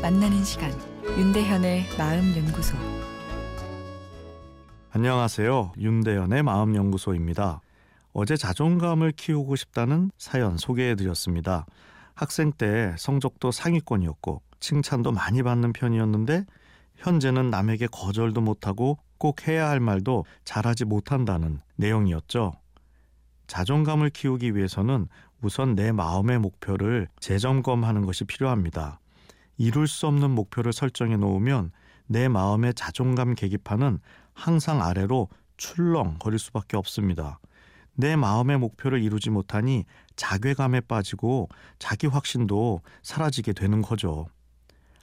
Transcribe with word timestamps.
만나는 0.00 0.44
시간 0.44 0.70
윤대현의 1.18 1.86
마음 1.98 2.36
연구소 2.36 2.76
안녕하세요. 4.92 5.72
윤대현의 5.76 6.44
마음 6.44 6.76
연구소입니다. 6.76 7.60
어제 8.12 8.36
자존감을 8.36 9.12
키우고 9.12 9.56
싶다는 9.56 10.12
사연 10.18 10.56
소개해 10.56 10.94
드렸습니다. 10.94 11.66
학생 12.14 12.52
때 12.52 12.94
성적도 12.96 13.50
상위권이었고 13.50 14.40
칭찬도 14.60 15.10
많이 15.10 15.42
받는 15.42 15.72
편이었는데 15.72 16.46
현재는 16.96 17.50
남에게 17.50 17.88
거절도 17.88 18.40
못하고 18.40 18.98
꼭 19.18 19.48
해야 19.48 19.68
할 19.68 19.80
말도 19.80 20.24
잘하지 20.44 20.84
못한다는 20.84 21.60
내용이었죠. 21.76 22.52
자존감을 23.48 24.10
키우기 24.10 24.54
위해서는 24.54 25.08
우선 25.42 25.74
내 25.74 25.90
마음의 25.90 26.38
목표를 26.38 27.08
재점검하는 27.20 28.06
것이 28.06 28.24
필요합니다. 28.24 29.00
이룰 29.58 29.86
수 29.88 30.06
없는 30.06 30.30
목표를 30.30 30.72
설정해 30.72 31.16
놓으면 31.16 31.72
내 32.06 32.28
마음의 32.28 32.74
자존감 32.74 33.34
계기판은 33.34 33.98
항상 34.32 34.82
아래로 34.82 35.28
출렁거릴 35.56 36.38
수밖에 36.38 36.76
없습니다. 36.76 37.40
내 37.94 38.14
마음의 38.14 38.58
목표를 38.58 39.02
이루지 39.02 39.30
못하니 39.30 39.84
자괴감에 40.14 40.82
빠지고 40.82 41.48
자기 41.80 42.06
확신도 42.06 42.80
사라지게 43.02 43.52
되는 43.52 43.82
거죠. 43.82 44.26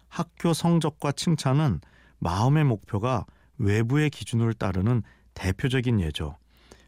학교 0.08 0.54
성적과 0.54 1.12
칭찬은 1.12 1.82
마음의 2.20 2.63
목표가 2.63 3.26
외부의 3.58 4.10
기준을 4.10 4.54
따르는 4.54 5.04
대표적인 5.34 5.99
예죠. 5.99 6.38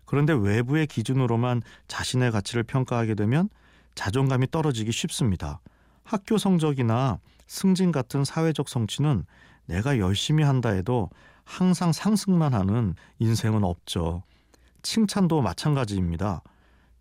그런데 0.06 0.32
외부의 0.32 0.88
기준으로만 0.88 1.62
자신의 1.90 2.32
가치를 2.32 2.64
평가하게 2.64 3.16
되면 3.16 3.50
자존감이 3.96 4.50
떨어지기 4.50 4.94
쉽습니다. 4.94 5.60
학교 6.06 6.38
성적이나 6.38 7.20
승진 7.48 7.92
같은 7.92 8.24
사회적 8.24 8.70
성취는 8.70 9.26
내가 9.66 9.98
열심히 10.00 10.44
한다 10.44 10.70
해도 10.70 11.10
항상 11.44 11.92
상승만 11.92 12.54
하는 12.54 12.96
인생은 13.20 13.64
없죠. 13.64 14.24
칭찬도 14.82 15.42
마찬가지입니다. 15.42 16.42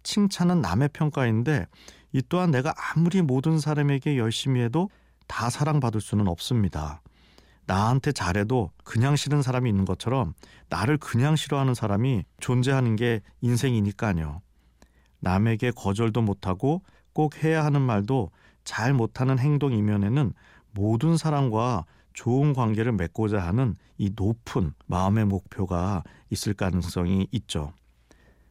칭찬은 0.02 0.60
남의 0.60 0.90
평가인데 0.92 1.66
이 2.12 2.22
또한 2.28 2.50
내가 2.50 2.74
아무리 2.76 3.22
모든 3.22 3.58
사람에게 3.58 4.16
열심히 4.16 4.62
해도 4.62 4.88
다 5.26 5.50
사랑받을 5.50 6.00
수는 6.00 6.28
없습니다. 6.28 7.02
나한테 7.66 8.12
잘해도 8.12 8.70
그냥 8.84 9.16
싫은 9.16 9.42
사람이 9.42 9.68
있는 9.68 9.84
것처럼 9.84 10.34
나를 10.68 10.98
그냥 10.98 11.34
싫어하는 11.34 11.74
사람이 11.74 12.24
존재하는 12.38 12.94
게 12.94 13.20
인생이니까요. 13.40 14.40
남에게 15.18 15.72
거절도 15.72 16.22
못하고 16.22 16.82
꼭 17.12 17.42
해야 17.42 17.64
하는 17.64 17.82
말도 17.82 18.30
잘 18.66 18.92
못하는 18.92 19.38
행동 19.38 19.72
이면에는 19.72 20.34
모든 20.72 21.16
사람과 21.16 21.86
좋은 22.12 22.52
관계를 22.52 22.92
맺고자 22.92 23.38
하는 23.40 23.76
이 23.96 24.10
높은 24.14 24.74
마음의 24.86 25.24
목표가 25.24 26.02
있을 26.28 26.52
가능성이 26.52 27.28
있죠. 27.30 27.72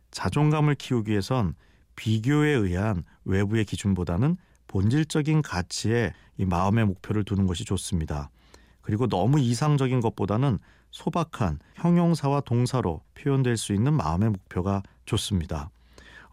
자존감을 0.10 0.76
키우기 0.76 1.12
위해선 1.12 1.54
비교에 1.96 2.50
의한 2.50 3.04
외부의 3.26 3.66
기준보다는 3.66 4.38
본질적인 4.68 5.42
가치에 5.42 6.14
이 6.38 6.46
마음의 6.46 6.86
목표를 6.86 7.24
두는 7.24 7.46
것이 7.46 7.66
좋습니다. 7.66 8.30
그리고 8.82 9.08
너무 9.08 9.40
이상적인 9.40 10.00
것보다는 10.00 10.60
소박한 10.92 11.60
형용사와 11.76 12.42
동사로 12.42 13.02
표현될 13.16 13.58
수 13.58 13.74
있는 13.74 13.94
마음의 13.94 14.30
목표가 14.30 14.82
좋습니다. 15.06 15.70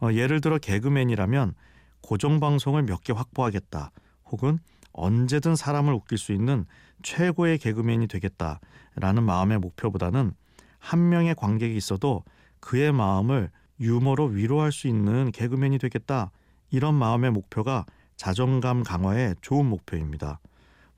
어, 0.00 0.12
예를 0.12 0.41
들어 0.41 0.58
개그맨이라면 0.58 1.55
고정 2.03 2.41
방송을 2.41 2.82
몇 2.82 3.03
개 3.03 3.12
확보하겠다. 3.12 3.91
혹은 4.31 4.59
언제든 4.93 5.56
사람을 5.56 5.94
웃길 5.94 6.19
수 6.19 6.32
있는 6.32 6.66
최고의 7.03 7.59
개그맨이 7.59 8.06
되겠다라는 8.09 9.22
마음의 9.25 9.59
목표보다는 9.59 10.32
한 10.78 11.09
명의 11.09 11.34
관객이 11.34 11.77
있어도 11.77 12.25
그의 12.60 12.93
마음을 12.93 13.50
유머로 13.81 14.27
위로할 14.27 14.71
수 14.72 14.87
있는 14.88 15.31
개그맨이 15.32 15.78
되겠다. 15.78 16.31
이런 16.71 16.94
마음의 16.94 17.31
목표가 17.31 17.84
자존감 18.16 18.82
강화에 18.82 19.34
좋은 19.41 19.66
목표입니다. 19.66 20.38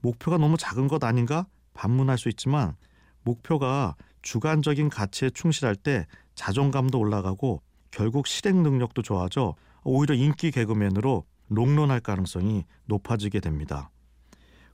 목표가 0.01 0.37
너무 0.39 0.57
작은 0.59 0.89
것 0.89 1.03
아닌가 1.05 1.47
반문할 1.73 2.19
수 2.19 2.29
있지만 2.29 2.77
목표가 3.23 3.97
주관적인 4.23 4.91
가치에 4.91 5.31
충실할 5.31 5.77
때 5.77 6.07
자존감도 6.35 6.99
올라가고 6.99 7.63
결국 7.95 8.27
실행 8.27 8.65
능력도 8.65 9.03
좋아져 9.03 9.55
오히려 9.85 10.17
인기 10.17 10.51
개그맨으로 10.51 11.25
롱런할 11.47 12.01
가능성이 12.01 12.65
높아지게 12.87 13.39
됩니다. 13.39 13.91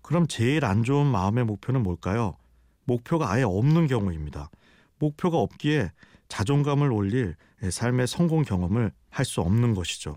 그럼 0.00 0.26
제일 0.26 0.64
안 0.64 0.82
좋은 0.84 1.06
마음의 1.06 1.44
목표는 1.44 1.82
뭘까요? 1.82 2.36
목표가 2.84 3.31
아예 3.31 3.42
없는 3.42 3.88
경우입니다. 3.88 4.48
목표가 4.98 5.36
없기에 5.36 5.91
자존감을 6.28 6.91
올릴 6.91 7.34
삶의 7.70 8.06
성공 8.06 8.42
경험을 8.42 8.91
할 9.10 9.26
수 9.26 9.42
없는 9.42 9.75
것이죠. 9.75 10.16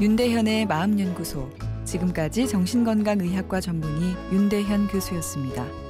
윤대현의 0.00 0.66
마음연구소 0.66 1.50
지금까지 1.84 2.48
정신건강의학과 2.48 3.60
전문의 3.60 4.14
윤대현 4.32 4.88
교수였습니다. 4.88 5.83